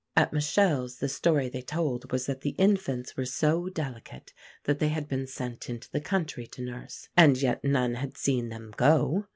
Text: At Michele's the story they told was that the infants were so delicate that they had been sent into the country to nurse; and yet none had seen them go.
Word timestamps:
At 0.17 0.33
Michele's 0.33 0.97
the 0.97 1.07
story 1.07 1.47
they 1.47 1.61
told 1.61 2.11
was 2.11 2.25
that 2.25 2.41
the 2.41 2.55
infants 2.57 3.15
were 3.15 3.25
so 3.27 3.69
delicate 3.69 4.33
that 4.63 4.79
they 4.79 4.87
had 4.89 5.07
been 5.07 5.27
sent 5.27 5.69
into 5.69 5.91
the 5.91 6.01
country 6.01 6.47
to 6.47 6.61
nurse; 6.63 7.07
and 7.15 7.39
yet 7.39 7.63
none 7.63 7.93
had 7.93 8.17
seen 8.17 8.49
them 8.49 8.73
go. 8.75 9.27